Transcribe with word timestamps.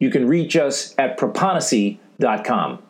You 0.00 0.08
can 0.08 0.26
reach 0.26 0.56
us 0.56 0.94
at 0.96 1.18
proponisi.com. 1.18 2.82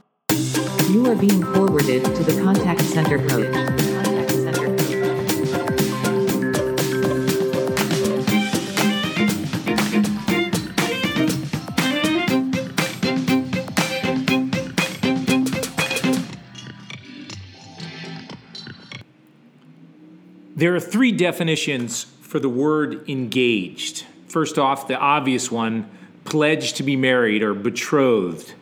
You 0.89 1.11
are 1.11 1.17
being 1.17 1.43
forwarded 1.43 2.05
to 2.05 2.23
the 2.23 2.41
contact 2.41 2.83
center 2.83 3.19
coach. 3.27 3.53
Contact 3.53 4.31
center 4.31 4.77
coach. 4.77 4.81
There 20.55 20.77
are 20.77 20.81
three 20.81 21.11
definitions 21.11 22.05
for 22.21 22.39
the 22.39 22.49
word 22.49 23.11
engaged. 23.11 24.07
First 24.29 24.61
off, 24.61 24.87
the 24.87 24.97
obvious 24.97 25.51
one 25.51 25.91
pledged 26.25 26.77
to 26.77 26.83
be 26.83 26.97
married 26.97 27.43
or 27.43 27.55
betrothed. 27.55 28.55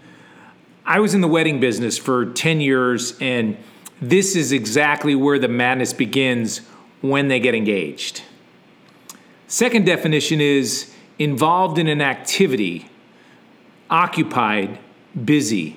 I 0.85 1.01
was 1.01 1.15
in 1.15 1.21
the 1.21 1.29
wedding 1.29 1.61
business 1.61 1.99
for 1.99 2.27
10 2.27 2.61
years, 2.61 3.17
and 3.21 3.57
this 4.01 4.35
is 4.37 4.53
exactly 4.53 5.15
where 5.15 5.39
the 5.39 5.49
madness 5.49 5.93
begins 5.93 6.63
when 7.01 7.29
they 7.29 7.41
get 7.41 7.55
engaged. 7.55 8.23
Second 9.47 9.87
definition 9.87 10.41
is 10.41 10.95
involved 11.19 11.79
in 11.79 11.89
an 11.89 12.01
activity, 12.01 12.89
occupied, 13.91 14.79
busy. 15.25 15.77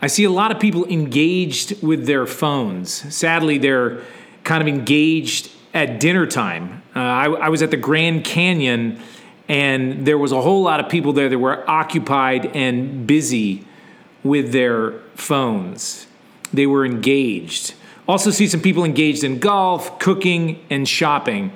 I 0.00 0.08
see 0.08 0.24
a 0.24 0.30
lot 0.30 0.50
of 0.50 0.60
people 0.60 0.86
engaged 0.86 1.82
with 1.82 2.06
their 2.06 2.26
phones. 2.26 2.92
Sadly, 3.14 3.58
they're 3.58 4.02
kind 4.44 4.62
of 4.62 4.68
engaged 4.68 5.50
at 5.74 6.00
dinner 6.00 6.26
time. 6.26 6.82
Uh, 6.94 7.00
I, 7.00 7.24
I 7.26 7.48
was 7.48 7.62
at 7.62 7.70
the 7.70 7.76
Grand 7.76 8.24
Canyon, 8.24 9.00
and 9.48 10.06
there 10.06 10.18
was 10.18 10.32
a 10.32 10.40
whole 10.40 10.62
lot 10.62 10.80
of 10.80 10.88
people 10.88 11.12
there 11.12 11.28
that 11.28 11.38
were 11.38 11.68
occupied 11.68 12.46
and 12.56 13.06
busy 13.06 13.64
with 14.24 14.52
their 14.52 14.92
phones. 15.14 16.06
They 16.52 16.66
were 16.66 16.84
engaged. 16.84 17.74
Also, 18.08 18.30
see 18.30 18.46
some 18.46 18.60
people 18.60 18.84
engaged 18.84 19.24
in 19.24 19.38
golf, 19.38 19.98
cooking, 19.98 20.64
and 20.70 20.88
shopping. 20.88 21.52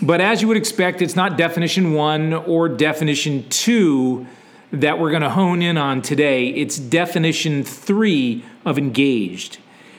But 0.00 0.20
as 0.20 0.42
you 0.42 0.48
would 0.48 0.56
expect, 0.56 1.00
it's 1.00 1.16
not 1.16 1.36
definition 1.36 1.92
one 1.92 2.32
or 2.32 2.68
definition 2.68 3.48
two 3.48 4.26
that 4.72 4.98
we're 4.98 5.10
going 5.10 5.22
to 5.22 5.30
hone 5.30 5.62
in 5.62 5.76
on 5.76 6.02
today. 6.02 6.48
It's 6.48 6.78
definition 6.78 7.62
three 7.62 8.44
of 8.64 8.78
engaged. 8.78 9.58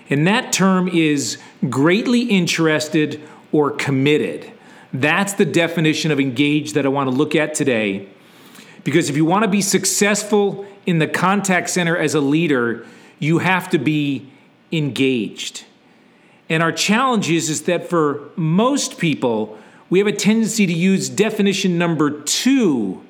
And 0.09 0.27
that 0.27 0.51
term 0.51 0.87
is 0.87 1.37
greatly 1.69 2.23
interested 2.23 3.21
or 3.51 3.71
committed. 3.71 4.51
That's 4.93 5.33
the 5.33 5.45
definition 5.45 6.11
of 6.11 6.19
engaged 6.19 6.75
that 6.75 6.85
I 6.85 6.89
want 6.89 7.09
to 7.09 7.15
look 7.15 7.35
at 7.35 7.55
today. 7.55 8.07
Because 8.83 9.09
if 9.09 9.17
you 9.17 9.25
want 9.25 9.43
to 9.43 9.49
be 9.49 9.61
successful 9.61 10.65
in 10.85 10.99
the 10.99 11.07
contact 11.07 11.69
center 11.69 11.97
as 11.97 12.13
a 12.13 12.21
leader, 12.21 12.85
you 13.17 13.39
have 13.39 13.69
to 13.71 13.79
be 13.79 14.29
engaged. 14.71 15.65
And 16.49 16.61
our 16.61 16.71
challenge 16.71 17.29
is, 17.29 17.49
is 17.49 17.63
that 17.63 17.89
for 17.89 18.29
most 18.35 18.97
people, 18.97 19.57
we 19.89 19.99
have 19.99 20.07
a 20.07 20.13
tendency 20.13 20.65
to 20.65 20.73
use 20.73 21.09
definition 21.09 21.77
number 21.77 22.21
two 22.21 23.01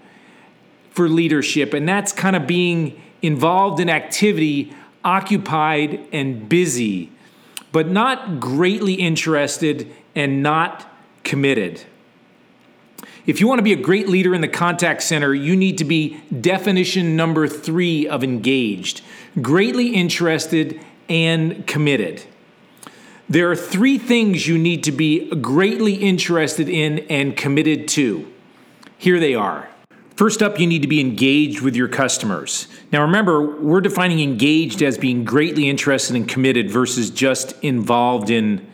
for 0.91 1.09
leadership, 1.09 1.73
and 1.73 1.89
that's 1.89 2.11
kind 2.11 2.35
of 2.35 2.45
being 2.45 3.01
involved 3.21 3.79
in 3.79 3.89
activity, 3.89 4.73
occupied, 5.03 5.99
and 6.11 6.47
busy, 6.47 7.11
but 7.71 7.89
not 7.89 8.39
greatly 8.39 8.93
interested 8.93 9.91
and 10.15 10.43
not 10.43 10.92
committed. 11.23 11.83
If 13.25 13.39
you 13.39 13.47
want 13.47 13.59
to 13.59 13.63
be 13.63 13.73
a 13.73 13.77
great 13.77 14.09
leader 14.09 14.35
in 14.35 14.41
the 14.41 14.49
contact 14.49 15.01
center, 15.01 15.33
you 15.33 15.55
need 15.55 15.77
to 15.77 15.85
be 15.85 16.21
definition 16.41 17.15
number 17.15 17.47
three 17.47 18.07
of 18.07 18.23
engaged, 18.23 19.01
greatly 19.41 19.95
interested 19.95 20.83
and 21.07 21.65
committed. 21.65 22.23
There 23.29 23.49
are 23.49 23.55
three 23.55 23.97
things 23.97 24.47
you 24.47 24.57
need 24.57 24.83
to 24.83 24.91
be 24.91 25.29
greatly 25.35 25.95
interested 25.95 26.67
in 26.67 26.99
and 27.09 27.37
committed 27.37 27.87
to. 27.89 28.31
Here 28.97 29.19
they 29.19 29.35
are. 29.35 29.69
First 30.17 30.43
up, 30.43 30.59
you 30.59 30.67
need 30.67 30.83
to 30.83 30.87
be 30.87 30.99
engaged 30.99 31.61
with 31.61 31.75
your 31.75 31.87
customers. 31.87 32.67
Now, 32.91 33.01
remember, 33.01 33.57
we're 33.57 33.81
defining 33.81 34.19
engaged 34.19 34.83
as 34.83 34.97
being 34.97 35.23
greatly 35.23 35.67
interested 35.69 36.15
and 36.15 36.27
committed 36.27 36.69
versus 36.69 37.09
just 37.09 37.53
involved 37.63 38.29
in 38.29 38.67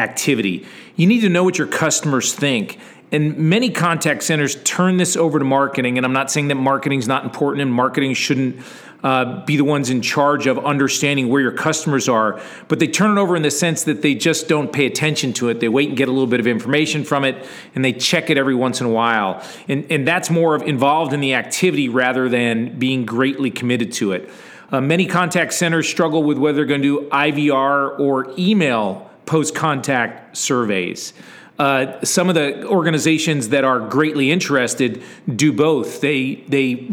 activity. 0.00 0.66
You 0.96 1.06
need 1.06 1.20
to 1.20 1.28
know 1.28 1.44
what 1.44 1.58
your 1.58 1.66
customers 1.66 2.34
think. 2.34 2.78
And 3.12 3.36
many 3.36 3.70
contact 3.70 4.22
centers 4.22 4.56
turn 4.62 4.96
this 4.96 5.16
over 5.16 5.38
to 5.38 5.44
marketing. 5.44 5.96
And 5.96 6.06
I'm 6.06 6.12
not 6.12 6.30
saying 6.30 6.48
that 6.48 6.54
marketing 6.54 7.00
is 7.00 7.08
not 7.08 7.24
important 7.24 7.62
and 7.62 7.72
marketing 7.72 8.14
shouldn't 8.14 8.60
uh, 9.02 9.44
be 9.44 9.56
the 9.56 9.64
ones 9.64 9.90
in 9.90 10.02
charge 10.02 10.46
of 10.46 10.58
understanding 10.58 11.28
where 11.28 11.40
your 11.40 11.52
customers 11.52 12.08
are, 12.08 12.40
but 12.68 12.78
they 12.78 12.86
turn 12.86 13.16
it 13.16 13.20
over 13.20 13.34
in 13.34 13.42
the 13.42 13.50
sense 13.50 13.84
that 13.84 14.02
they 14.02 14.14
just 14.14 14.46
don't 14.46 14.72
pay 14.72 14.86
attention 14.86 15.32
to 15.32 15.48
it. 15.48 15.58
They 15.58 15.68
wait 15.68 15.88
and 15.88 15.96
get 15.96 16.08
a 16.08 16.12
little 16.12 16.26
bit 16.26 16.40
of 16.40 16.46
information 16.46 17.04
from 17.04 17.24
it 17.24 17.48
and 17.74 17.84
they 17.84 17.92
check 17.92 18.30
it 18.30 18.36
every 18.36 18.54
once 18.54 18.80
in 18.80 18.86
a 18.86 18.90
while. 18.90 19.42
And, 19.68 19.90
and 19.90 20.06
that's 20.06 20.30
more 20.30 20.54
of 20.54 20.62
involved 20.62 21.12
in 21.12 21.20
the 21.20 21.34
activity 21.34 21.88
rather 21.88 22.28
than 22.28 22.78
being 22.78 23.06
greatly 23.06 23.50
committed 23.50 23.92
to 23.94 24.12
it. 24.12 24.30
Uh, 24.70 24.80
many 24.80 25.06
contact 25.06 25.52
centers 25.52 25.88
struggle 25.88 26.22
with 26.22 26.38
whether 26.38 26.56
they're 26.56 26.64
going 26.66 26.82
to 26.82 27.02
do 27.02 27.08
IVR 27.08 27.98
or 27.98 28.32
email 28.38 29.09
post 29.30 29.54
contact 29.54 30.36
surveys. 30.36 31.12
Uh, 31.56 32.04
some 32.04 32.28
of 32.28 32.34
the 32.34 32.66
organizations 32.66 33.50
that 33.50 33.62
are 33.62 33.78
greatly 33.78 34.28
interested 34.28 35.00
do 35.36 35.52
both. 35.52 36.00
They 36.00 36.34
they 36.48 36.90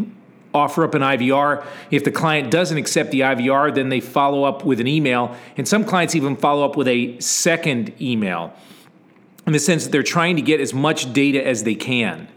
offer 0.54 0.84
up 0.84 0.94
an 0.94 1.02
IVR. 1.02 1.66
If 1.90 2.04
the 2.04 2.12
client 2.12 2.52
doesn't 2.52 2.78
accept 2.78 3.10
the 3.10 3.20
IVR, 3.20 3.74
then 3.74 3.88
they 3.88 3.98
follow 3.98 4.44
up 4.44 4.64
with 4.64 4.78
an 4.78 4.86
email, 4.86 5.36
and 5.56 5.66
some 5.66 5.84
clients 5.84 6.14
even 6.14 6.36
follow 6.36 6.64
up 6.64 6.76
with 6.76 6.86
a 6.86 7.18
second 7.18 7.92
email. 8.00 8.54
In 9.44 9.52
the 9.52 9.58
sense 9.58 9.84
that 9.84 9.90
they're 9.90 10.04
trying 10.04 10.36
to 10.36 10.42
get 10.42 10.60
as 10.60 10.72
much 10.72 11.12
data 11.12 11.44
as 11.44 11.64
they 11.64 11.74
can. 11.74 12.28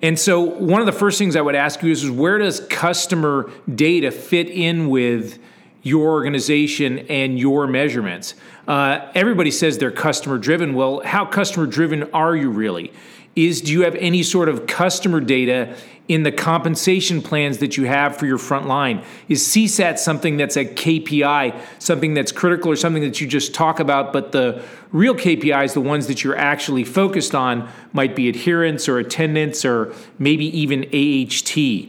And 0.00 0.18
so, 0.18 0.40
one 0.40 0.80
of 0.80 0.86
the 0.86 0.92
first 0.92 1.18
things 1.18 1.36
I 1.36 1.42
would 1.42 1.54
ask 1.54 1.82
you 1.82 1.92
is, 1.92 2.02
is 2.02 2.10
where 2.10 2.38
does 2.38 2.60
customer 2.60 3.50
data 3.72 4.10
fit 4.10 4.48
in 4.48 4.88
with 4.88 5.38
your 5.82 6.10
organization 6.10 7.00
and 7.08 7.38
your 7.38 7.66
measurements? 7.66 8.34
Uh, 8.66 9.10
everybody 9.14 9.50
says 9.50 9.78
they're 9.78 9.90
customer 9.90 10.38
driven. 10.38 10.74
Well, 10.74 11.02
how 11.04 11.24
customer 11.24 11.66
driven 11.66 12.04
are 12.12 12.36
you 12.36 12.50
really? 12.50 12.92
Is 13.34 13.62
do 13.62 13.72
you 13.72 13.82
have 13.82 13.94
any 13.96 14.22
sort 14.22 14.48
of 14.48 14.66
customer 14.66 15.18
data 15.18 15.74
in 16.06 16.22
the 16.22 16.32
compensation 16.32 17.22
plans 17.22 17.58
that 17.58 17.76
you 17.76 17.84
have 17.84 18.16
for 18.16 18.26
your 18.26 18.36
front 18.36 18.66
line? 18.66 19.02
Is 19.28 19.42
CSAT 19.42 19.98
something 19.98 20.36
that's 20.36 20.56
a 20.56 20.66
KPI, 20.66 21.58
something 21.78 22.12
that's 22.12 22.30
critical, 22.30 22.70
or 22.70 22.76
something 22.76 23.02
that 23.02 23.20
you 23.20 23.26
just 23.26 23.54
talk 23.54 23.80
about, 23.80 24.12
but 24.12 24.32
the 24.32 24.62
real 24.90 25.14
KPIs, 25.14 25.72
the 25.72 25.80
ones 25.80 26.08
that 26.08 26.22
you're 26.22 26.36
actually 26.36 26.84
focused 26.84 27.34
on, 27.34 27.70
might 27.94 28.14
be 28.14 28.28
adherence 28.28 28.88
or 28.88 28.98
attendance 28.98 29.64
or 29.64 29.94
maybe 30.18 30.46
even 30.58 30.84
AHT? 30.92 31.88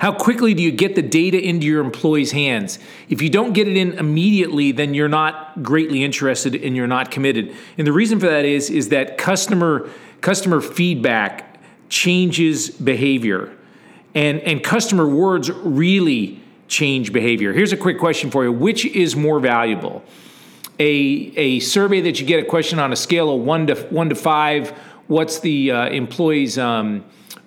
How 0.00 0.12
quickly 0.12 0.54
do 0.54 0.62
you 0.62 0.72
get 0.72 0.94
the 0.94 1.02
data 1.02 1.38
into 1.38 1.66
your 1.66 1.84
employees' 1.84 2.32
hands? 2.32 2.78
If 3.10 3.20
you 3.20 3.28
don't 3.28 3.52
get 3.52 3.68
it 3.68 3.76
in 3.76 3.92
immediately, 3.92 4.72
then 4.72 4.94
you're 4.94 5.10
not 5.10 5.62
greatly 5.62 6.02
interested 6.02 6.54
and 6.54 6.74
you're 6.74 6.86
not 6.86 7.10
committed. 7.10 7.54
And 7.76 7.86
the 7.86 7.92
reason 7.92 8.18
for 8.18 8.26
that 8.26 8.46
is, 8.46 8.70
is 8.70 8.88
that 8.88 9.18
customer 9.18 9.90
customer 10.22 10.62
feedback 10.62 11.60
changes 11.90 12.70
behavior. 12.70 13.54
And, 14.14 14.40
and 14.40 14.64
customer 14.64 15.06
words 15.06 15.50
really 15.50 16.42
change 16.66 17.12
behavior. 17.12 17.52
Here's 17.52 17.72
a 17.74 17.76
quick 17.76 17.98
question 17.98 18.30
for 18.30 18.42
you. 18.42 18.52
Which 18.52 18.86
is 18.86 19.14
more 19.16 19.38
valuable? 19.38 20.02
A, 20.78 20.86
a 21.36 21.60
survey 21.60 22.00
that 22.00 22.18
you 22.18 22.26
get 22.26 22.42
a 22.42 22.46
question 22.46 22.78
on 22.78 22.90
a 22.90 22.96
scale 22.96 23.34
of 23.34 23.42
one 23.42 23.66
to 23.66 23.74
one 23.90 24.08
to 24.08 24.14
five, 24.14 24.70
what's 25.08 25.40
the 25.40 25.72
uh, 25.72 25.88
employee's 25.90 26.56
um, 26.56 27.04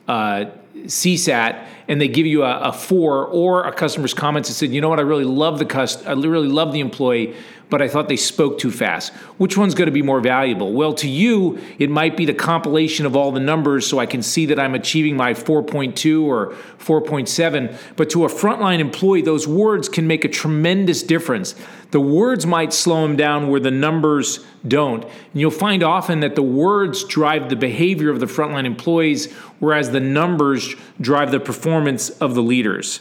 uh, 0.08 0.46
CSAT 0.86 1.68
and 1.88 2.00
they 2.00 2.08
give 2.08 2.26
you 2.26 2.44
a, 2.44 2.60
a, 2.60 2.74
four, 2.74 3.28
or 3.28 3.66
a 3.66 3.74
customer's 3.74 4.14
comments 4.14 4.50
that 4.50 4.56
said, 4.56 4.72
you 4.72 4.82
know 4.82 4.90
what, 4.90 5.00
I 5.00 5.04
really 5.04 5.26
love 5.26 5.60
the 5.60 5.66
cust, 5.66 6.06
I 6.08 6.14
really 6.14 6.48
love 6.48 6.72
the 6.72 6.80
employee, 6.80 7.36
but 7.74 7.82
I 7.82 7.88
thought 7.88 8.08
they 8.08 8.18
spoke 8.18 8.60
too 8.60 8.70
fast. 8.70 9.12
Which 9.40 9.58
one's 9.58 9.74
going 9.74 9.88
to 9.88 9.92
be 9.92 10.04
more 10.04 10.22
valuable? 10.22 10.74
Well, 10.74 10.94
to 10.94 11.10
you, 11.10 11.60
it 11.80 11.90
might 11.90 12.16
be 12.16 12.24
the 12.24 12.34
compilation 12.36 13.08
of 13.08 13.16
all 13.16 13.32
the 13.32 13.40
numbers 13.40 13.88
so 13.88 13.98
I 13.98 14.06
can 14.06 14.22
see 14.22 14.46
that 14.46 14.60
I'm 14.60 14.76
achieving 14.76 15.18
my 15.18 15.34
4.2 15.34 16.22
or 16.22 16.54
4.7. 16.78 17.76
But 17.96 18.12
to 18.12 18.26
a 18.26 18.28
frontline 18.28 18.78
employee, 18.78 19.24
those 19.24 19.48
words 19.48 19.90
can 19.90 20.06
make 20.06 20.24
a 20.24 20.28
tremendous 20.28 21.02
difference. 21.02 21.56
The 21.90 22.00
words 22.00 22.46
might 22.46 22.74
slow 22.74 23.02
them 23.08 23.16
down 23.16 23.48
where 23.48 23.60
the 23.60 23.72
numbers 23.72 24.46
don't. 24.68 25.04
And 25.04 25.42
you'll 25.42 25.50
find 25.50 25.82
often 25.82 26.20
that 26.20 26.36
the 26.36 26.44
words 26.44 27.04
drive 27.06 27.50
the 27.50 27.56
behavior 27.56 28.12
of 28.12 28.20
the 28.20 28.28
frontline 28.28 28.66
employees, 28.66 29.34
whereas 29.58 29.90
the 29.90 30.00
numbers 30.00 30.76
drive 31.02 31.32
the 31.32 31.40
performance 31.40 32.12
of 32.12 32.36
the 32.36 32.44
leaders. 32.44 33.00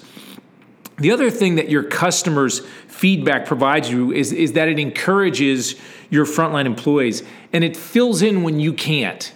The 1.02 1.10
other 1.10 1.32
thing 1.32 1.56
that 1.56 1.68
your 1.68 1.82
customers' 1.82 2.60
feedback 2.86 3.44
provides 3.44 3.90
you 3.90 4.12
is, 4.12 4.32
is 4.32 4.52
that 4.52 4.68
it 4.68 4.78
encourages 4.78 5.74
your 6.10 6.24
frontline 6.24 6.64
employees 6.64 7.24
and 7.52 7.64
it 7.64 7.76
fills 7.76 8.22
in 8.22 8.44
when 8.44 8.60
you 8.60 8.72
can't. 8.72 9.32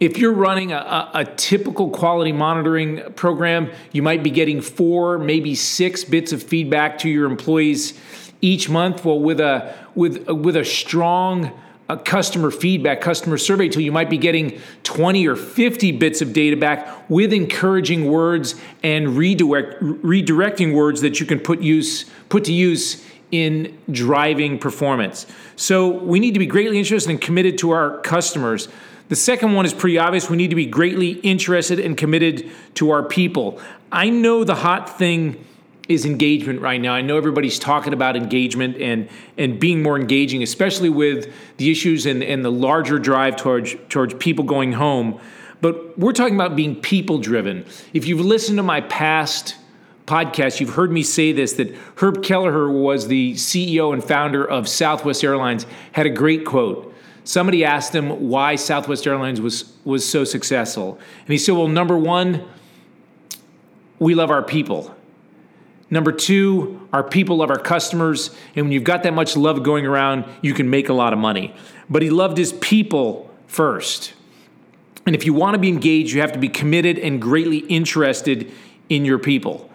If 0.00 0.18
you're 0.18 0.34
running 0.34 0.72
a, 0.72 0.76
a, 0.76 1.10
a, 1.14 1.24
typical 1.24 1.88
quality 1.88 2.32
monitoring 2.32 3.00
program, 3.14 3.70
you 3.92 4.02
might 4.02 4.22
be 4.22 4.28
getting 4.28 4.60
four, 4.60 5.16
maybe 5.16 5.54
six 5.54 6.04
bits 6.04 6.32
of 6.32 6.42
feedback 6.42 6.98
to 6.98 7.08
your 7.08 7.24
employees 7.24 7.98
each 8.42 8.68
month. 8.68 9.02
Well, 9.02 9.18
with 9.18 9.40
a 9.40 9.74
with 9.94 10.28
with 10.28 10.56
a 10.56 10.64
strong 10.66 11.58
a 11.88 11.96
customer 11.96 12.50
feedback, 12.50 13.00
customer 13.00 13.38
survey 13.38 13.68
tool, 13.68 13.82
you 13.82 13.92
might 13.92 14.10
be 14.10 14.18
getting 14.18 14.60
20 14.82 15.26
or 15.28 15.36
50 15.36 15.92
bits 15.92 16.20
of 16.20 16.32
data 16.32 16.56
back 16.56 17.08
with 17.08 17.32
encouraging 17.32 18.10
words 18.10 18.56
and 18.82 19.16
redirect, 19.16 19.80
redirecting 19.82 20.74
words 20.74 21.00
that 21.02 21.20
you 21.20 21.26
can 21.26 21.38
put 21.38 21.60
use 21.60 22.06
put 22.28 22.44
to 22.44 22.52
use 22.52 23.04
in 23.30 23.78
driving 23.90 24.58
performance. 24.58 25.26
So 25.56 25.88
we 25.88 26.20
need 26.20 26.34
to 26.34 26.40
be 26.40 26.46
greatly 26.46 26.78
interested 26.78 27.10
and 27.10 27.20
committed 27.20 27.58
to 27.58 27.70
our 27.70 28.00
customers. 28.00 28.68
The 29.08 29.16
second 29.16 29.54
one 29.54 29.64
is 29.64 29.72
pretty 29.72 29.98
obvious. 29.98 30.28
We 30.28 30.36
need 30.36 30.50
to 30.50 30.56
be 30.56 30.66
greatly 30.66 31.10
interested 31.20 31.78
and 31.78 31.96
committed 31.96 32.50
to 32.74 32.90
our 32.90 33.04
people. 33.04 33.60
I 33.92 34.10
know 34.10 34.42
the 34.42 34.56
hot 34.56 34.98
thing 34.98 35.44
is 35.88 36.04
engagement 36.04 36.60
right 36.60 36.80
now. 36.80 36.92
I 36.92 37.00
know 37.02 37.16
everybody's 37.16 37.58
talking 37.58 37.92
about 37.92 38.16
engagement 38.16 38.76
and 38.80 39.08
and 39.38 39.60
being 39.60 39.82
more 39.82 39.98
engaging, 39.98 40.42
especially 40.42 40.90
with 40.90 41.32
the 41.58 41.70
issues 41.70 42.06
and, 42.06 42.22
and 42.22 42.44
the 42.44 42.50
larger 42.50 42.98
drive 42.98 43.36
towards 43.36 43.76
towards 43.88 44.14
people 44.14 44.44
going 44.44 44.72
home. 44.72 45.20
But 45.60 45.98
we're 45.98 46.12
talking 46.12 46.34
about 46.34 46.56
being 46.56 46.76
people 46.76 47.18
driven. 47.18 47.64
If 47.92 48.06
you've 48.06 48.20
listened 48.20 48.58
to 48.58 48.62
my 48.62 48.80
past 48.82 49.56
podcast, 50.06 50.60
you've 50.60 50.74
heard 50.74 50.90
me 50.90 51.02
say 51.02 51.32
this 51.32 51.54
that 51.54 51.74
Herb 51.96 52.22
Kelleher 52.22 52.70
was 52.70 53.08
the 53.08 53.34
CEO 53.34 53.92
and 53.92 54.02
founder 54.02 54.44
of 54.44 54.68
Southwest 54.68 55.24
Airlines, 55.24 55.66
had 55.92 56.06
a 56.06 56.10
great 56.10 56.44
quote. 56.44 56.94
Somebody 57.24 57.64
asked 57.64 57.94
him 57.94 58.28
why 58.28 58.54
Southwest 58.54 59.06
Airlines 59.06 59.40
was 59.40 59.72
was 59.84 60.08
so 60.08 60.24
successful. 60.24 60.98
And 61.20 61.28
he 61.28 61.38
said, 61.38 61.56
Well, 61.56 61.68
number 61.68 61.98
one, 61.98 62.44
we 63.98 64.14
love 64.14 64.30
our 64.30 64.42
people. 64.42 64.95
Number 65.88 66.12
two, 66.12 66.88
our 66.92 67.02
people 67.02 67.36
love 67.36 67.50
our 67.50 67.58
customers. 67.58 68.30
And 68.54 68.66
when 68.66 68.72
you've 68.72 68.84
got 68.84 69.02
that 69.04 69.14
much 69.14 69.36
love 69.36 69.62
going 69.62 69.86
around, 69.86 70.24
you 70.42 70.52
can 70.52 70.68
make 70.68 70.88
a 70.88 70.92
lot 70.92 71.12
of 71.12 71.18
money. 71.18 71.54
But 71.88 72.02
he 72.02 72.10
loved 72.10 72.38
his 72.38 72.52
people 72.54 73.30
first. 73.46 74.14
And 75.06 75.14
if 75.14 75.24
you 75.24 75.32
want 75.32 75.54
to 75.54 75.58
be 75.58 75.68
engaged, 75.68 76.12
you 76.12 76.20
have 76.20 76.32
to 76.32 76.38
be 76.38 76.48
committed 76.48 76.98
and 76.98 77.22
greatly 77.22 77.58
interested 77.58 78.50
in 78.88 79.04
your 79.04 79.18
people. 79.18 79.70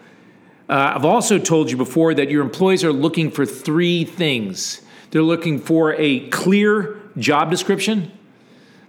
Uh, 0.68 0.92
I've 0.94 1.04
also 1.04 1.38
told 1.38 1.70
you 1.70 1.76
before 1.76 2.12
that 2.14 2.30
your 2.30 2.42
employees 2.42 2.84
are 2.84 2.92
looking 2.92 3.30
for 3.30 3.46
three 3.46 4.04
things 4.04 4.82
they're 5.12 5.22
looking 5.22 5.60
for 5.60 5.94
a 5.94 6.20
clear 6.30 6.98
job 7.18 7.50
description. 7.50 8.10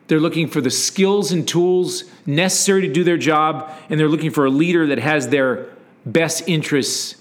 They're 0.07 0.21
looking 0.21 0.47
for 0.47 0.61
the 0.61 0.71
skills 0.71 1.33
and 1.33 1.45
tools 1.45 2.05
necessary 2.25 2.87
to 2.87 2.93
do 2.93 3.03
their 3.03 3.17
job, 3.17 3.69
and 3.89 3.99
they're 3.99 4.07
looking 4.07 4.31
for 4.31 4.45
a 4.45 4.49
leader 4.49 4.87
that 4.87 4.99
has 4.99 5.27
their 5.27 5.65
best 6.05 6.47
interests 6.47 7.15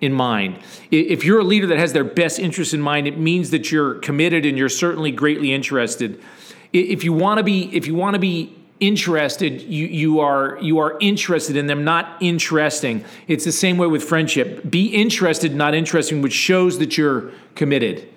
in 0.00 0.12
mind. 0.12 0.58
If 0.90 1.24
you're 1.24 1.40
a 1.40 1.44
leader 1.44 1.66
that 1.68 1.78
has 1.78 1.92
their 1.92 2.04
best 2.04 2.38
interests 2.38 2.74
in 2.74 2.80
mind, 2.80 3.06
it 3.06 3.18
means 3.18 3.50
that 3.50 3.70
you're 3.70 3.94
committed 3.94 4.44
and 4.44 4.58
you're 4.58 4.68
certainly 4.68 5.12
greatly 5.12 5.52
interested. 5.52 6.20
If 6.72 7.04
you 7.04 7.12
want 7.12 7.38
to 7.38 7.44
be, 7.44 7.74
if 7.74 7.86
you 7.86 7.94
want 7.94 8.14
to 8.14 8.20
be 8.20 8.54
interested, 8.80 9.62
you, 9.62 9.86
you 9.86 10.20
are 10.20 10.58
you 10.60 10.78
are 10.78 10.98
interested 10.98 11.56
in 11.56 11.68
them, 11.68 11.84
not 11.84 12.16
interesting. 12.20 13.04
It's 13.28 13.44
the 13.44 13.52
same 13.52 13.78
way 13.78 13.86
with 13.86 14.02
friendship. 14.02 14.68
Be 14.68 14.86
interested, 14.86 15.54
not 15.54 15.74
interesting, 15.74 16.20
which 16.20 16.32
shows 16.32 16.78
that 16.80 16.98
you're 16.98 17.30
committed. 17.54 18.08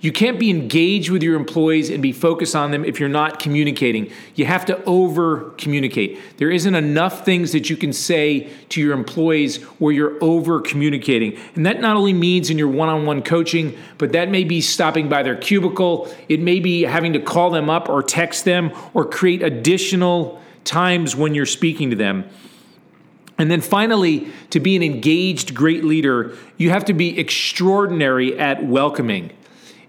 You 0.00 0.12
can't 0.12 0.38
be 0.38 0.50
engaged 0.50 1.10
with 1.10 1.22
your 1.22 1.36
employees 1.36 1.88
and 1.88 2.02
be 2.02 2.12
focused 2.12 2.54
on 2.54 2.70
them 2.70 2.84
if 2.84 3.00
you're 3.00 3.08
not 3.08 3.38
communicating. 3.38 4.10
You 4.34 4.44
have 4.44 4.66
to 4.66 4.82
over 4.84 5.50
communicate. 5.58 6.18
There 6.36 6.50
isn't 6.50 6.74
enough 6.74 7.24
things 7.24 7.52
that 7.52 7.70
you 7.70 7.76
can 7.76 7.92
say 7.92 8.50
to 8.70 8.80
your 8.80 8.92
employees 8.92 9.62
where 9.78 9.92
you're 9.92 10.22
over 10.22 10.60
communicating. 10.60 11.38
And 11.54 11.64
that 11.64 11.80
not 11.80 11.96
only 11.96 12.12
means 12.12 12.50
in 12.50 12.58
your 12.58 12.68
one 12.68 12.88
on 12.88 13.06
one 13.06 13.22
coaching, 13.22 13.76
but 13.96 14.12
that 14.12 14.28
may 14.28 14.44
be 14.44 14.60
stopping 14.60 15.08
by 15.08 15.22
their 15.22 15.36
cubicle. 15.36 16.12
It 16.28 16.40
may 16.40 16.60
be 16.60 16.82
having 16.82 17.14
to 17.14 17.20
call 17.20 17.50
them 17.50 17.70
up 17.70 17.88
or 17.88 18.02
text 18.02 18.44
them 18.44 18.72
or 18.92 19.04
create 19.06 19.42
additional 19.42 20.42
times 20.64 21.16
when 21.16 21.34
you're 21.34 21.46
speaking 21.46 21.90
to 21.90 21.96
them. 21.96 22.28
And 23.38 23.50
then 23.50 23.60
finally, 23.60 24.28
to 24.50 24.60
be 24.60 24.76
an 24.76 24.82
engaged 24.82 25.54
great 25.54 25.84
leader, 25.84 26.34
you 26.56 26.70
have 26.70 26.86
to 26.86 26.94
be 26.94 27.18
extraordinary 27.18 28.38
at 28.38 28.64
welcoming 28.64 29.30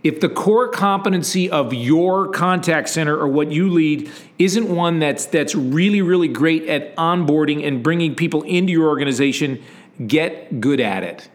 if 0.08 0.22
the 0.22 0.30
core 0.30 0.70
competency 0.70 1.50
of 1.50 1.74
your 1.74 2.30
contact 2.30 2.88
center 2.88 3.18
or 3.18 3.28
what 3.28 3.52
you 3.52 3.70
lead 3.70 4.10
isn't 4.40 4.74
one 4.74 5.00
that's 5.00 5.26
that's 5.26 5.54
really 5.54 6.02
really 6.02 6.28
great 6.28 6.68
at 6.70 6.96
onboarding 6.96 7.68
and 7.68 7.84
bringing 7.84 8.16
people 8.16 8.44
into 8.44 8.72
your 8.72 8.88
organization 8.88 9.62
get 10.06 10.62
good 10.62 10.80
at 10.80 11.04
it. 11.04 11.30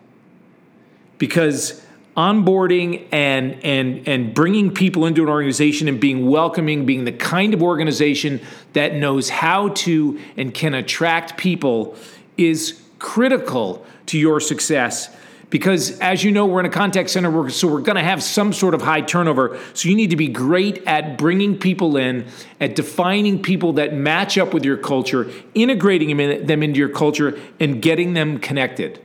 Because 1.18 1.84
onboarding 2.16 3.06
and 3.12 3.62
and 3.64 4.06
and 4.08 4.34
bringing 4.34 4.72
people 4.72 5.06
into 5.06 5.22
an 5.22 5.28
organization 5.28 5.88
and 5.88 5.98
being 6.00 6.26
welcoming 6.28 6.84
being 6.84 7.04
the 7.04 7.12
kind 7.12 7.54
of 7.54 7.62
organization 7.62 8.40
that 8.74 8.94
knows 8.94 9.30
how 9.30 9.68
to 9.68 10.20
and 10.36 10.52
can 10.52 10.74
attract 10.74 11.36
people 11.38 11.96
is 12.36 12.82
critical 12.98 13.84
to 14.06 14.18
your 14.18 14.40
success 14.40 15.14
because 15.52 15.98
as 15.98 16.24
you 16.24 16.32
know 16.32 16.46
we're 16.46 16.60
in 16.60 16.66
a 16.66 16.70
contact 16.70 17.10
center 17.10 17.50
so 17.50 17.68
we're 17.68 17.82
going 17.82 17.96
to 17.96 18.02
have 18.02 18.22
some 18.22 18.54
sort 18.54 18.72
of 18.72 18.80
high 18.80 19.02
turnover. 19.02 19.60
So 19.74 19.90
you 19.90 19.94
need 19.94 20.08
to 20.08 20.16
be 20.16 20.28
great 20.28 20.82
at 20.86 21.18
bringing 21.18 21.58
people 21.58 21.98
in 21.98 22.26
at 22.58 22.74
defining 22.74 23.42
people 23.42 23.74
that 23.74 23.92
match 23.92 24.38
up 24.38 24.54
with 24.54 24.64
your 24.64 24.78
culture 24.78 25.30
integrating 25.54 26.08
them, 26.08 26.20
in, 26.20 26.46
them 26.46 26.62
into 26.62 26.78
your 26.78 26.88
culture 26.88 27.38
and 27.60 27.82
getting 27.82 28.14
them 28.14 28.38
connected. 28.38 28.98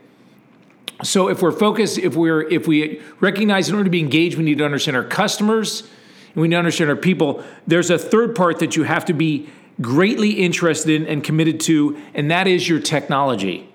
So 1.04 1.28
if 1.28 1.42
we're 1.42 1.52
focused 1.52 1.98
if 1.98 2.16
we're 2.16 2.48
if 2.50 2.66
we 2.66 3.02
recognize 3.20 3.68
in 3.68 3.76
order 3.76 3.84
to 3.84 3.90
be 3.92 4.00
engaged 4.00 4.38
we 4.38 4.46
need 4.46 4.60
to 4.60 4.66
understand 4.66 4.96
our 4.96 5.04
customers 5.04 5.82
and 5.82 6.42
we 6.42 6.48
need 6.48 6.56
to 6.56 6.60
understand 6.60 6.90
our 6.90 6.96
people. 6.96 7.44
There's 7.68 7.90
a 7.90 8.00
third 8.00 8.38
part 8.38 8.60
that 8.60 8.78
you 8.78 8.84
have 8.84 9.04
to 9.06 9.14
be 9.14 9.50
greatly 9.82 10.32
interested 10.32 11.02
in 11.02 11.08
and 11.08 11.26
committed 11.26 11.60
to 11.60 12.02
and 12.14 12.32
that 12.32 12.48
is 12.48 12.70
your 12.70 12.80
technology 12.80 13.70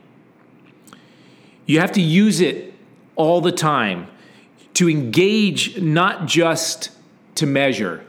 you 1.66 1.81
have 1.81 1.92
to 1.92 2.00
use 2.00 2.40
it 2.40 2.75
all 3.16 3.40
the 3.40 3.52
time 3.52 4.07
to 4.75 4.88
engage, 4.88 5.81
not 5.81 6.26
just 6.26 6.90
to 7.37 7.47
measure. 7.47 8.04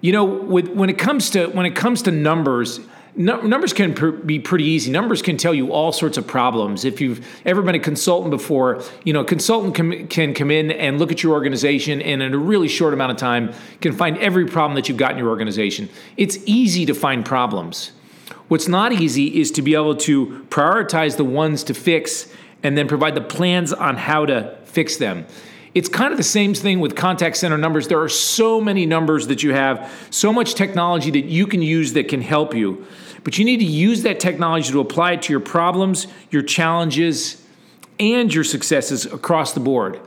You 0.00 0.12
know, 0.12 0.24
with, 0.24 0.68
when 0.68 0.90
it 0.90 0.98
comes 0.98 1.30
to 1.30 1.46
when 1.48 1.66
it 1.66 1.74
comes 1.74 2.02
to 2.02 2.10
numbers, 2.10 2.80
numbers 3.16 3.72
can 3.72 3.94
pr- 3.94 4.08
be 4.10 4.38
pretty 4.38 4.64
easy. 4.64 4.90
Numbers 4.90 5.22
can 5.22 5.36
tell 5.36 5.54
you 5.54 5.72
all 5.72 5.92
sorts 5.92 6.18
of 6.18 6.26
problems. 6.26 6.84
If 6.84 7.00
you've 7.00 7.26
ever 7.46 7.62
been 7.62 7.74
a 7.74 7.80
consultant 7.80 8.30
before, 8.30 8.82
you 9.04 9.12
know, 9.12 9.20
a 9.20 9.24
consultant 9.24 9.74
com- 9.74 10.08
can 10.08 10.34
come 10.34 10.50
in 10.50 10.70
and 10.70 10.98
look 10.98 11.12
at 11.12 11.22
your 11.22 11.32
organization 11.32 12.02
and 12.02 12.22
in 12.22 12.34
a 12.34 12.38
really 12.38 12.68
short 12.68 12.92
amount 12.92 13.12
of 13.12 13.18
time 13.18 13.52
can 13.80 13.92
find 13.92 14.18
every 14.18 14.46
problem 14.46 14.74
that 14.74 14.88
you've 14.88 14.98
got 14.98 15.12
in 15.12 15.18
your 15.18 15.28
organization. 15.28 15.88
It's 16.16 16.38
easy 16.44 16.86
to 16.86 16.94
find 16.94 17.24
problems. 17.24 17.92
What's 18.48 18.68
not 18.68 18.92
easy 18.92 19.40
is 19.40 19.50
to 19.52 19.62
be 19.62 19.74
able 19.74 19.96
to 19.96 20.46
prioritize 20.50 21.16
the 21.16 21.24
ones 21.24 21.64
to 21.64 21.74
fix 21.74 22.28
and 22.64 22.76
then 22.76 22.88
provide 22.88 23.14
the 23.14 23.20
plans 23.20 23.72
on 23.72 23.96
how 23.96 24.26
to 24.26 24.58
fix 24.64 24.96
them. 24.96 25.26
It's 25.74 25.88
kind 25.88 26.12
of 26.12 26.16
the 26.16 26.24
same 26.24 26.54
thing 26.54 26.80
with 26.80 26.94
contact 26.96 27.36
center 27.36 27.58
numbers. 27.58 27.88
There 27.88 28.00
are 28.00 28.08
so 28.08 28.60
many 28.60 28.86
numbers 28.86 29.26
that 29.26 29.42
you 29.42 29.52
have, 29.52 29.92
so 30.10 30.32
much 30.32 30.54
technology 30.54 31.10
that 31.12 31.24
you 31.24 31.46
can 31.46 31.62
use 31.62 31.92
that 31.92 32.08
can 32.08 32.22
help 32.22 32.54
you. 32.54 32.86
But 33.24 33.38
you 33.38 33.44
need 33.44 33.58
to 33.58 33.64
use 33.64 34.02
that 34.02 34.20
technology 34.20 34.70
to 34.70 34.80
apply 34.80 35.12
it 35.12 35.22
to 35.22 35.32
your 35.32 35.40
problems, 35.40 36.06
your 36.30 36.42
challenges, 36.42 37.42
and 37.98 38.32
your 38.32 38.44
successes 38.44 39.06
across 39.06 39.52
the 39.52 39.60
board. 39.60 40.00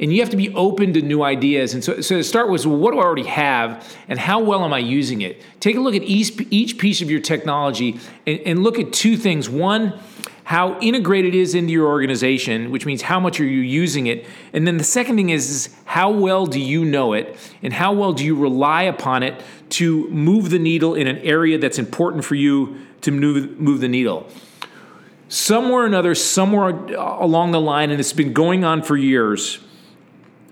And 0.00 0.12
you 0.12 0.20
have 0.20 0.30
to 0.30 0.36
be 0.36 0.52
open 0.54 0.92
to 0.94 1.02
new 1.02 1.22
ideas. 1.22 1.74
And 1.74 1.84
so, 1.84 2.00
so 2.00 2.16
to 2.16 2.24
start 2.24 2.50
with, 2.50 2.66
well, 2.66 2.76
what 2.76 2.92
do 2.92 2.98
I 2.98 3.04
already 3.04 3.24
have 3.24 3.96
and 4.08 4.18
how 4.18 4.40
well 4.40 4.64
am 4.64 4.72
I 4.72 4.78
using 4.78 5.22
it? 5.22 5.40
Take 5.60 5.76
a 5.76 5.80
look 5.80 5.94
at 5.94 6.02
each, 6.02 6.32
each 6.50 6.78
piece 6.78 7.00
of 7.00 7.10
your 7.10 7.20
technology 7.20 8.00
and, 8.26 8.40
and 8.40 8.64
look 8.64 8.80
at 8.80 8.92
two 8.92 9.16
things. 9.16 9.48
One, 9.48 10.00
how 10.44 10.78
integrated 10.80 11.34
it 11.34 11.38
is 11.38 11.54
into 11.54 11.72
your 11.72 11.86
organization, 11.86 12.70
which 12.70 12.84
means 12.84 13.02
how 13.02 13.18
much 13.18 13.40
are 13.40 13.44
you 13.44 13.60
using 13.60 14.06
it. 14.06 14.26
And 14.52 14.66
then 14.66 14.76
the 14.76 14.84
second 14.84 15.16
thing 15.16 15.30
is, 15.30 15.50
is 15.50 15.74
how 15.86 16.10
well 16.10 16.44
do 16.44 16.60
you 16.60 16.84
know 16.84 17.14
it 17.14 17.36
and 17.62 17.72
how 17.72 17.94
well 17.94 18.12
do 18.12 18.24
you 18.24 18.36
rely 18.36 18.82
upon 18.82 19.22
it 19.22 19.42
to 19.70 20.08
move 20.10 20.50
the 20.50 20.58
needle 20.58 20.94
in 20.94 21.06
an 21.06 21.18
area 21.18 21.56
that's 21.58 21.78
important 21.78 22.24
for 22.24 22.34
you 22.34 22.78
to 23.00 23.10
move, 23.10 23.58
move 23.58 23.80
the 23.80 23.88
needle. 23.88 24.28
Somewhere 25.28 25.82
or 25.82 25.86
another, 25.86 26.14
somewhere 26.14 26.68
along 26.68 27.52
the 27.52 27.60
line, 27.60 27.90
and 27.90 27.98
it's 27.98 28.12
been 28.12 28.34
going 28.34 28.64
on 28.64 28.82
for 28.82 28.96
years, 28.96 29.58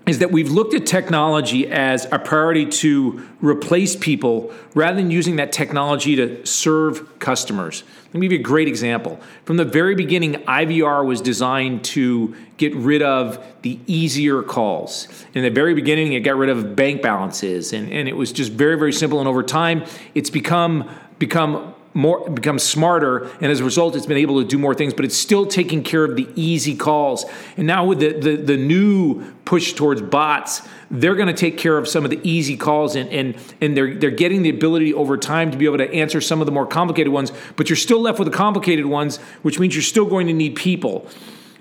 is 0.05 0.19
that 0.19 0.31
we've 0.31 0.51
looked 0.51 0.73
at 0.73 0.85
technology 0.85 1.67
as 1.71 2.05
a 2.11 2.19
priority 2.19 2.65
to 2.65 3.25
replace 3.41 3.95
people 3.95 4.53
rather 4.73 4.97
than 4.97 5.09
using 5.09 5.37
that 5.37 5.53
technology 5.53 6.15
to 6.17 6.45
serve 6.45 7.19
customers. 7.19 7.83
Let 8.07 8.15
me 8.15 8.27
give 8.27 8.33
you 8.33 8.39
a 8.39 8.43
great 8.43 8.67
example. 8.67 9.19
From 9.45 9.57
the 9.57 9.65
very 9.65 9.95
beginning, 9.95 10.33
IVR 10.33 11.05
was 11.05 11.21
designed 11.21 11.85
to 11.85 12.35
get 12.57 12.75
rid 12.75 13.01
of 13.01 13.43
the 13.61 13.79
easier 13.87 14.43
calls. 14.43 15.07
In 15.33 15.43
the 15.43 15.49
very 15.49 15.73
beginning, 15.73 16.13
it 16.13 16.19
got 16.19 16.35
rid 16.35 16.49
of 16.49 16.75
bank 16.75 17.01
balances, 17.01 17.71
and, 17.71 17.89
and 17.91 18.09
it 18.09 18.17
was 18.17 18.33
just 18.33 18.51
very, 18.51 18.77
very 18.77 18.93
simple. 18.93 19.19
And 19.19 19.27
over 19.27 19.41
time, 19.41 19.85
it's 20.13 20.29
become 20.29 20.89
become 21.17 21.73
more 21.93 22.29
become 22.29 22.57
smarter 22.57 23.29
and 23.41 23.51
as 23.51 23.59
a 23.59 23.63
result 23.63 23.95
it's 23.95 24.05
been 24.05 24.17
able 24.17 24.41
to 24.41 24.47
do 24.47 24.57
more 24.57 24.73
things 24.73 24.93
but 24.93 25.05
it's 25.05 25.17
still 25.17 25.45
taking 25.45 25.83
care 25.83 26.03
of 26.03 26.15
the 26.15 26.27
easy 26.35 26.75
calls 26.75 27.25
and 27.57 27.67
now 27.67 27.85
with 27.85 27.99
the 27.99 28.13
the, 28.13 28.35
the 28.35 28.57
new 28.57 29.23
push 29.45 29.73
towards 29.73 30.01
bots 30.01 30.67
they're 30.89 31.15
going 31.15 31.27
to 31.27 31.33
take 31.33 31.57
care 31.57 31.77
of 31.77 31.87
some 31.87 32.03
of 32.03 32.09
the 32.09 32.19
easy 32.27 32.57
calls 32.57 32.95
and 32.95 33.09
and 33.09 33.35
and 33.61 33.77
they're 33.77 33.93
they're 33.95 34.11
getting 34.11 34.41
the 34.41 34.49
ability 34.49 34.93
over 34.93 35.17
time 35.17 35.51
to 35.51 35.57
be 35.57 35.65
able 35.65 35.77
to 35.77 35.91
answer 35.93 36.19
some 36.19 36.41
of 36.41 36.45
the 36.45 36.51
more 36.51 36.65
complicated 36.65 37.13
ones 37.13 37.31
but 37.55 37.69
you're 37.69 37.75
still 37.77 38.01
left 38.01 38.17
with 38.17 38.29
the 38.29 38.35
complicated 38.35 38.85
ones 38.85 39.17
which 39.43 39.59
means 39.59 39.75
you're 39.75 39.83
still 39.83 40.05
going 40.05 40.27
to 40.27 40.33
need 40.33 40.55
people 40.55 41.07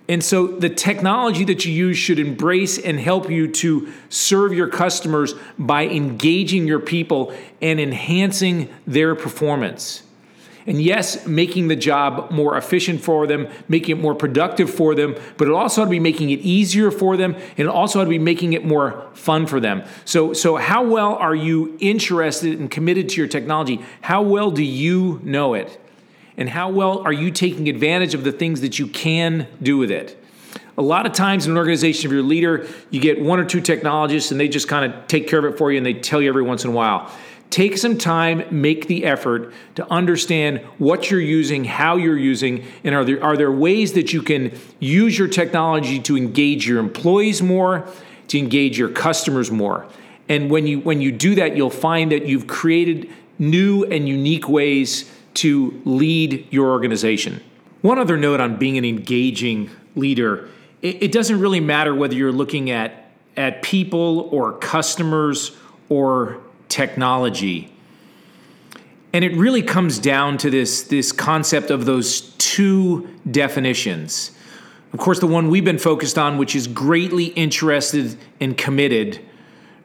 and 0.08 0.22
so 0.22 0.46
the 0.46 0.68
technology 0.68 1.44
that 1.44 1.64
you 1.64 1.72
use 1.72 1.96
should 1.96 2.18
embrace 2.18 2.76
and 2.76 2.98
help 2.98 3.30
you 3.30 3.48
to 3.48 3.92
serve 4.08 4.52
your 4.52 4.68
customers 4.68 5.34
by 5.58 5.86
engaging 5.86 6.66
your 6.66 6.80
people 6.80 7.34
and 7.60 7.78
enhancing 7.78 8.68
their 8.86 9.14
performance. 9.14 10.02
And 10.66 10.80
yes, 10.80 11.26
making 11.26 11.68
the 11.68 11.76
job 11.76 12.30
more 12.30 12.56
efficient 12.56 13.00
for 13.00 13.26
them, 13.26 13.48
making 13.68 13.98
it 13.98 14.00
more 14.00 14.14
productive 14.14 14.72
for 14.72 14.94
them, 14.94 15.16
but 15.36 15.48
it 15.48 15.54
also 15.54 15.82
ought 15.82 15.86
to 15.86 15.90
be 15.90 16.00
making 16.00 16.30
it 16.30 16.40
easier 16.40 16.90
for 16.90 17.16
them, 17.16 17.34
and 17.34 17.58
it 17.58 17.66
also 17.66 18.00
ought 18.00 18.04
to 18.04 18.10
be 18.10 18.18
making 18.18 18.52
it 18.52 18.64
more 18.64 19.08
fun 19.14 19.46
for 19.46 19.58
them. 19.58 19.82
So, 20.04 20.32
so 20.32 20.56
how 20.56 20.84
well 20.84 21.16
are 21.16 21.34
you 21.34 21.76
interested 21.80 22.60
and 22.60 22.70
committed 22.70 23.08
to 23.10 23.16
your 23.16 23.28
technology? 23.28 23.80
How 24.02 24.22
well 24.22 24.50
do 24.50 24.62
you 24.62 25.20
know 25.24 25.54
it? 25.54 25.80
And 26.36 26.48
how 26.48 26.70
well 26.70 27.00
are 27.00 27.12
you 27.12 27.30
taking 27.30 27.68
advantage 27.68 28.14
of 28.14 28.24
the 28.24 28.32
things 28.32 28.60
that 28.60 28.78
you 28.78 28.86
can 28.86 29.48
do 29.62 29.76
with 29.76 29.90
it? 29.90 30.18
A 30.78 30.82
lot 30.82 31.04
of 31.04 31.12
times 31.12 31.44
in 31.44 31.52
an 31.52 31.58
organization, 31.58 32.06
if 32.06 32.12
you're 32.12 32.22
a 32.22 32.26
leader, 32.26 32.66
you 32.90 33.00
get 33.00 33.20
one 33.20 33.38
or 33.38 33.44
two 33.44 33.60
technologists 33.60 34.30
and 34.30 34.40
they 34.40 34.48
just 34.48 34.68
kind 34.68 34.90
of 34.90 35.06
take 35.06 35.28
care 35.28 35.38
of 35.38 35.44
it 35.44 35.58
for 35.58 35.70
you 35.70 35.76
and 35.76 35.84
they 35.84 35.92
tell 35.92 36.22
you 36.22 36.28
every 36.30 36.42
once 36.42 36.64
in 36.64 36.70
a 36.70 36.72
while. 36.72 37.10
Take 37.52 37.76
some 37.76 37.98
time, 37.98 38.44
make 38.50 38.86
the 38.86 39.04
effort 39.04 39.52
to 39.74 39.86
understand 39.92 40.60
what 40.78 41.10
you're 41.10 41.20
using, 41.20 41.64
how 41.64 41.96
you're 41.96 42.16
using, 42.16 42.64
and 42.82 42.94
are 42.94 43.04
there, 43.04 43.22
are 43.22 43.36
there 43.36 43.52
ways 43.52 43.92
that 43.92 44.10
you 44.10 44.22
can 44.22 44.58
use 44.80 45.18
your 45.18 45.28
technology 45.28 46.00
to 46.00 46.16
engage 46.16 46.66
your 46.66 46.78
employees 46.78 47.42
more, 47.42 47.86
to 48.28 48.38
engage 48.38 48.78
your 48.78 48.88
customers 48.88 49.50
more. 49.50 49.86
And 50.30 50.50
when 50.50 50.66
you 50.66 50.80
when 50.80 51.02
you 51.02 51.12
do 51.12 51.34
that, 51.34 51.54
you'll 51.54 51.68
find 51.68 52.10
that 52.10 52.24
you've 52.24 52.46
created 52.46 53.10
new 53.38 53.84
and 53.84 54.08
unique 54.08 54.48
ways 54.48 55.12
to 55.34 55.78
lead 55.84 56.46
your 56.50 56.70
organization. 56.70 57.42
One 57.82 57.98
other 57.98 58.16
note 58.16 58.40
on 58.40 58.56
being 58.56 58.78
an 58.78 58.86
engaging 58.86 59.68
leader, 59.94 60.48
it, 60.80 61.02
it 61.02 61.12
doesn't 61.12 61.38
really 61.38 61.60
matter 61.60 61.94
whether 61.94 62.14
you're 62.14 62.32
looking 62.32 62.70
at 62.70 63.10
at 63.36 63.60
people 63.60 64.30
or 64.32 64.56
customers 64.56 65.54
or 65.90 66.40
technology. 66.72 67.70
And 69.12 69.24
it 69.24 69.36
really 69.36 69.62
comes 69.62 69.98
down 69.98 70.38
to 70.38 70.48
this, 70.48 70.84
this 70.84 71.12
concept 71.12 71.70
of 71.70 71.84
those 71.84 72.22
two 72.38 73.08
definitions. 73.30 74.30
Of 74.94 74.98
course, 74.98 75.20
the 75.20 75.26
one 75.26 75.48
we've 75.48 75.64
been 75.64 75.78
focused 75.78 76.16
on, 76.16 76.38
which 76.38 76.56
is 76.56 76.66
greatly 76.66 77.26
interested 77.26 78.16
and 78.40 78.56
committed, 78.56 79.20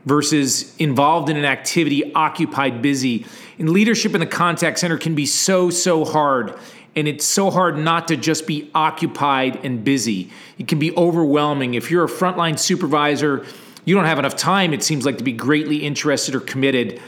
versus 0.05 0.73
involved 0.77 1.29
in 1.29 1.35
an 1.35 1.43
activity, 1.43 2.13
occupied, 2.13 2.81
busy. 2.81 3.25
And 3.59 3.69
leadership 3.69 4.13
in 4.13 4.21
the 4.21 4.25
contact 4.25 4.79
center 4.79 4.97
can 4.97 5.13
be 5.13 5.25
so, 5.25 5.69
so 5.69 6.05
hard. 6.05 6.57
And 6.95 7.07
it's 7.07 7.25
so 7.25 7.51
hard 7.51 7.77
not 7.77 8.07
to 8.07 8.15
just 8.15 8.47
be 8.47 8.71
occupied 8.73 9.59
and 9.65 9.83
busy. 9.83 10.31
It 10.57 10.69
can 10.69 10.79
be 10.79 10.95
overwhelming. 10.95 11.73
If 11.73 11.91
you're 11.91 12.05
a 12.05 12.09
frontline 12.09 12.57
supervisor, 12.57 13.45
you 13.87 13.95
don't 13.95 14.03
have 14.03 14.19
enough 14.19 14.35
time, 14.35 14.73
it 14.73 14.83
seems 14.83 15.05
like, 15.05 15.17
to 15.17 15.23
be 15.23 15.31
greatly 15.31 15.77
interested 15.77 16.35
or 16.35 16.41
committed. 16.41 17.01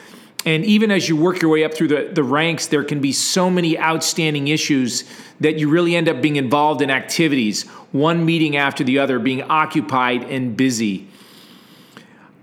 And 0.45 0.63
even 0.63 0.91
as 0.91 1.09
you 1.09 1.17
work 1.17 1.41
your 1.41 1.51
way 1.51 1.65
up 1.65 1.73
through 1.73 1.89
the, 1.89 2.09
the 2.13 2.23
ranks, 2.23 2.67
there 2.67 2.85
can 2.85 3.01
be 3.01 3.11
so 3.11 3.49
many 3.49 3.77
outstanding 3.77 4.47
issues 4.47 5.03
that 5.41 5.59
you 5.59 5.69
really 5.69 5.93
end 5.97 6.07
up 6.07 6.21
being 6.21 6.37
involved 6.37 6.81
in 6.81 6.89
activities, 6.89 7.63
one 7.91 8.25
meeting 8.25 8.55
after 8.55 8.85
the 8.85 8.97
other, 8.97 9.19
being 9.19 9.43
occupied 9.43 10.23
and 10.23 10.55
busy. 10.55 11.09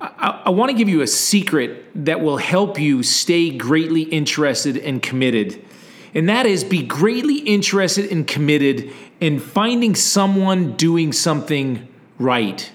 I, 0.02 0.42
I 0.44 0.50
want 0.50 0.70
to 0.70 0.76
give 0.76 0.90
you 0.90 1.00
a 1.00 1.06
secret 1.06 1.86
that 2.04 2.20
will 2.20 2.36
help 2.36 2.78
you 2.78 3.02
stay 3.02 3.48
greatly 3.56 4.02
interested 4.02 4.76
and 4.76 5.02
committed. 5.02 5.64
And 6.12 6.28
that 6.28 6.44
is 6.44 6.62
be 6.62 6.82
greatly 6.82 7.38
interested 7.38 8.12
and 8.12 8.26
committed 8.26 8.92
in 9.18 9.40
finding 9.40 9.94
someone 9.94 10.76
doing 10.76 11.14
something 11.14 11.88
right 12.18 12.70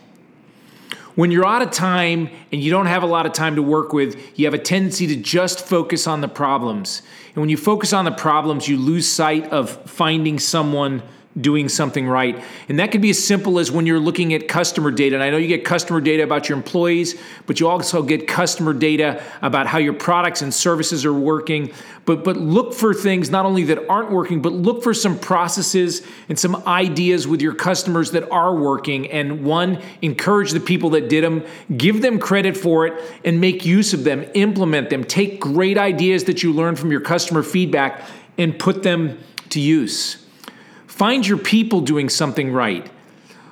when 1.16 1.32
you're 1.32 1.46
out 1.46 1.62
of 1.62 1.72
time 1.72 2.30
and 2.52 2.62
you 2.62 2.72
don't 2.72 2.86
have 2.86 3.04
a 3.04 3.08
lot 3.08 3.26
of 3.26 3.34
time 3.34 3.56
to 3.56 3.62
work 3.62 3.94
with, 3.94 4.40
you 4.40 4.46
have 4.46 4.54
a 4.54 4.60
tendency 4.60 5.08
to 5.08 5.16
just 5.16 5.66
focus 5.66 6.08
on 6.08 6.22
the 6.22 6.28
problems. 6.28 7.02
And 7.34 7.38
when 7.38 7.50
you 7.50 7.58
focus 7.58 7.94
on 7.94 8.06
the 8.06 8.12
problems, 8.12 8.68
you 8.68 8.78
lose 8.78 9.08
sight 9.08 9.46
of 9.52 9.70
finding 9.90 10.40
someone 10.40 11.02
doing 11.40 11.70
something 11.70 12.08
right. 12.08 12.44
And 12.68 12.80
that 12.80 12.92
could 12.92 13.02
be 13.02 13.10
as 13.10 13.26
simple 13.26 13.58
as 13.60 13.72
when 13.72 13.86
you're 13.86 14.00
looking 14.00 14.34
at 14.34 14.50
customer 14.50 14.92
data. 14.92 15.16
And 15.16 15.24
I 15.24 15.30
know 15.30 15.38
you 15.38 15.48
get 15.48 15.64
customer 15.64 16.02
data 16.02 16.24
about 16.24 16.50
your 16.50 16.58
employees, 16.58 17.20
but 17.46 17.60
you 17.60 17.70
also 17.70 18.04
get 18.04 18.28
customer 18.28 18.74
data 18.74 19.24
about 19.42 19.66
how 19.66 19.78
your 19.78 19.94
products 19.94 20.42
and 20.42 20.54
services 20.54 21.06
are 21.06 21.14
working. 21.14 21.72
But 22.04 22.26
but 22.26 22.36
look 22.36 22.74
for 22.74 22.94
things 22.94 23.30
not 23.30 23.46
only 23.46 23.64
that 23.66 23.88
aren't 23.88 24.12
working, 24.12 24.42
but 24.42 24.52
look 24.52 24.84
for 24.84 24.94
some 24.94 25.18
processes 25.18 26.06
and 26.28 26.38
some 26.38 26.56
ideas 26.68 27.28
with 27.28 27.42
your 27.42 27.54
customers 27.56 28.12
that 28.12 28.30
are 28.30 28.54
working. 28.54 29.10
And 29.10 29.46
one, 29.46 29.82
encourage 30.02 30.52
the 30.52 30.60
people 30.60 30.90
that 30.92 31.08
did 31.08 31.24
them, 31.24 31.46
give 31.78 32.02
them 32.02 32.20
credit 32.20 32.58
for 32.58 32.88
it, 32.88 33.02
and 33.24 33.40
make 33.40 33.66
use 33.66 33.94
of 33.94 34.04
them, 34.04 34.26
implement 34.34 34.90
them, 34.90 35.06
take 35.06 35.40
great 35.40 35.78
ideas 35.78 36.26
that 36.26 36.44
you 36.44 36.52
learn 36.52 36.76
from 36.76 36.92
your 36.92 37.02
customer 37.02 37.44
feedback 37.44 38.02
and 38.38 38.58
put 38.60 38.84
them 38.84 39.18
to 39.50 39.60
use. 39.60 40.21
Find 41.02 41.26
your 41.26 41.40
people 41.40 41.82
doing 41.82 42.10
something 42.10 42.54
right. 42.54 42.88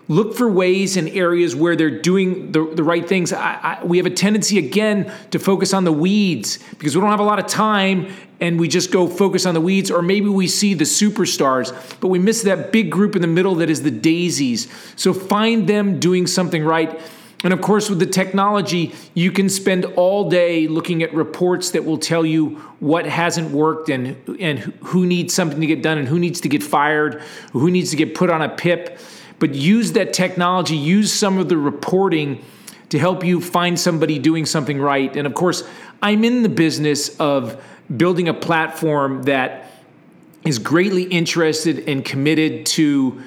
Look 0.08 0.36
for 0.36 0.48
ways 0.48 0.98
and 0.98 1.10
areas 1.10 1.56
where 1.56 1.75
they're 1.75 2.00
doing 2.00 2.51
the, 2.51 2.63
the 2.75 2.84
right 2.84 3.10
things. 3.10 3.34
I, 3.34 3.79
I, 3.82 3.84
we 3.84 3.98
have 3.98 4.06
a 4.06 4.12
tendency, 4.12 4.60
again, 4.60 5.12
to 5.32 5.39
focus 5.39 5.74
on 5.74 5.84
the 5.84 5.91
weeds 5.91 6.60
because 6.77 6.96
we 6.96 7.01
don't 7.01 7.10
have 7.10 7.20
a 7.20 7.24
lot 7.24 7.39
of 7.39 7.48
time 7.48 8.13
and 8.39 8.60
we 8.60 8.68
just 8.68 8.91
go 8.91 9.08
focus 9.08 9.48
on 9.48 9.56
the 9.56 9.62
weeds, 9.62 9.89
or 9.89 10.03
maybe 10.03 10.29
we 10.29 10.48
see 10.48 10.75
the 10.75 10.84
superstars, 10.84 11.74
but 12.00 12.10
we 12.10 12.20
miss 12.20 12.44
that 12.44 12.72
big 12.72 12.91
group 12.91 13.15
in 13.15 13.24
the 13.24 13.27
middle 13.27 13.56
that 13.56 13.72
is 13.72 13.82
the 13.82 13.89
daisies. 13.89 14.72
So 14.96 15.12
find 15.12 15.68
them 15.68 16.00
doing 16.00 16.27
something 16.27 16.63
right 16.63 17.01
and 17.43 17.53
of 17.53 17.62
course, 17.62 17.89
with 17.89 18.00
the 18.00 18.05
technology, 18.05 18.93
you 19.13 19.31
can 19.31 19.48
spend 19.48 19.86
all 19.86 20.29
day 20.29 20.67
looking 20.67 21.03
at 21.03 21.13
reports 21.13 21.72
that 21.72 21.86
will 21.86 21.98
tell 21.98 22.25
you 22.25 22.55
what 22.79 23.05
hasn't 23.05 23.51
worked 23.51 23.88
and, 23.88 24.17
and 24.39 24.60
who 24.60 25.05
needs 25.05 25.34
something 25.34 25.62
to 25.62 25.67
get 25.67 25.81
done 25.81 25.98
and 25.98 26.08
who 26.08 26.19
needs 26.19 26.41
to 26.41 26.50
get 26.50 26.62
fired, 26.62 27.22
who 27.53 27.72
needs 27.72 27.91
to 27.91 27.96
get 27.96 28.13
put 28.13 28.29
on 28.29 28.41
a 28.41 28.50
PIP. 28.50 29.00
But 29.39 29.55
use 29.55 29.93
that 29.93 30.12
technology, 30.12 30.75
use 30.75 31.13
some 31.13 31.38
of 31.38 31.48
the 31.48 31.55
reporting 31.55 32.43
to 32.89 33.00
help 33.00 33.24
you 33.24 33.39
find 33.39 33.79
somebody 33.79 34.19
doing 34.19 34.46
something 34.46 34.81
right. 34.81 35.15
And 35.15 35.25
of 35.25 35.34
course, 35.34 35.63
I'm 36.01 36.25
in 36.25 36.43
the 36.43 36.50
business 36.50 37.17
of 37.19 37.63
building 37.96 38.27
a 38.27 38.34
platform 38.34 39.24
that 39.24 39.72
is 40.46 40.60
greatly 40.60 41.03
interested 41.03 41.88
and 41.88 42.03
committed 42.03 42.65
to 42.65 43.22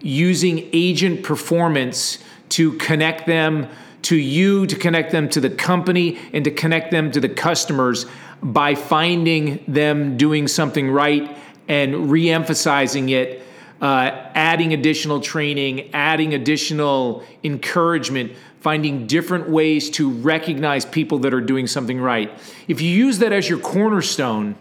using 0.00 0.68
agent 0.74 1.22
performance 1.22 2.18
to 2.50 2.72
connect 2.74 3.26
them 3.26 3.68
to 4.02 4.16
you, 4.16 4.66
to 4.66 4.76
connect 4.76 5.12
them 5.12 5.28
to 5.30 5.40
the 5.40 5.50
company, 5.50 6.18
and 6.32 6.44
to 6.44 6.50
connect 6.50 6.90
them 6.90 7.10
to 7.10 7.20
the 7.20 7.28
customers 7.28 8.06
by 8.42 8.74
finding 8.74 9.64
them 9.66 10.16
doing 10.16 10.46
something 10.46 10.90
right 10.90 11.36
and 11.68 12.10
re 12.10 12.28
emphasizing 12.30 13.08
it. 13.08 13.42
Uh, 13.80 14.30
adding 14.34 14.72
additional 14.72 15.20
training, 15.20 15.92
adding 15.92 16.32
additional 16.32 17.22
encouragement, 17.42 18.32
finding 18.60 19.06
different 19.06 19.50
ways 19.50 19.90
to 19.90 20.08
recognize 20.10 20.86
people 20.86 21.18
that 21.18 21.34
are 21.34 21.40
doing 21.40 21.66
something 21.66 22.00
right. 22.00 22.30
If 22.66 22.80
you 22.80 22.88
use 22.88 23.18
that 23.18 23.30
as 23.30 23.46
your 23.46 23.58
cornerstone, 23.58 24.54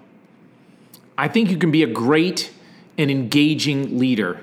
I 1.18 1.30
think 1.30 1.52
you 1.52 1.58
can 1.58 1.72
be 1.72 1.84
a 1.84 1.88
great 1.88 2.52
and 2.98 3.10
engaging 3.10 3.98
leader. 3.98 4.42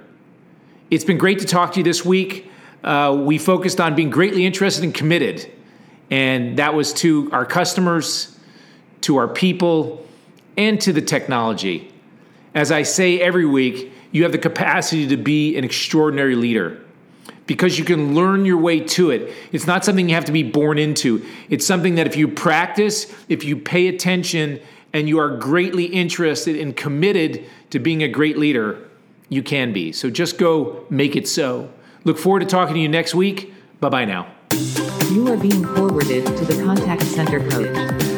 It's 0.91 1.05
been 1.05 1.19
great 1.19 1.41
to 1.41 1.47
talk 1.47 1.73
to 1.73 1.81
you 1.81 1.85
this 1.85 2.05
week. 2.05 2.50
Uh, 2.83 3.17
we 3.25 3.39
focused 3.39 3.81
on 3.81 3.95
being 3.95 4.11
greatly 4.11 4.47
interested 4.47 4.85
and 4.85 4.95
committed, 4.95 5.51
and 6.11 6.59
that 6.59 6.75
was 6.75 6.93
to 6.95 7.31
our 7.33 7.45
customers, 7.45 8.39
to 9.03 9.17
our 9.17 9.29
people, 9.29 10.07
and 10.57 10.81
to 10.81 10.93
the 10.93 11.03
technology. 11.03 11.93
As 12.55 12.73
I 12.73 12.83
say 12.83 13.21
every 13.21 13.47
week, 13.47 13.93
you 14.13 14.23
have 14.25 14.33
the 14.33 14.39
capacity 14.39 15.07
to 15.09 15.17
be 15.17 15.57
an 15.57 15.65
extraordinary 15.65 16.35
leader 16.35 16.81
because 17.47 17.79
you 17.79 17.85
can 17.85 18.15
learn 18.15 18.45
your 18.45 18.59
way 18.59 18.81
to 18.81 19.11
it. 19.11 19.33
It's 19.53 19.67
not 19.67 19.85
something 19.85 20.09
you 20.09 20.15
have 20.15 20.25
to 20.27 20.33
be 20.33 20.43
born 20.43 20.79
into. 20.79 21.25
It's 21.49 21.67
something 21.67 21.97
that 21.97 22.07
if 22.07 22.17
you 22.17 22.29
practice, 22.29 23.13
if 23.29 23.45
you 23.45 23.57
pay 23.57 23.89
attention, 23.89 24.61
and 24.93 25.09
you 25.09 25.19
are 25.19 25.37
greatly 25.37 25.85
interested 25.85 26.57
and 26.57 26.77
committed 26.77 27.45
to 27.71 27.79
being 27.79 28.03
a 28.03 28.09
great 28.09 28.39
leader, 28.39 28.89
you 29.29 29.43
can 29.43 29.73
be. 29.73 29.93
So 29.93 30.11
just 30.11 30.39
go 30.39 30.85
make 30.91 31.17
it 31.17 31.29
so. 31.29 31.71
Look 32.05 32.19
forward 32.19 32.41
to 32.41 32.47
talking 32.47 32.75
to 32.75 32.81
you 32.81 32.89
next 32.89 33.15
week. 33.15 33.53
Bye 33.81 33.89
bye 33.89 34.05
now. 34.05 34.27
You 35.11 35.29
are 35.29 35.37
being 35.37 35.65
forwarded 35.75 36.27
to 36.27 36.45
the 36.45 36.63
contact 36.65 37.03
center 37.03 37.41
coach. 37.51 38.10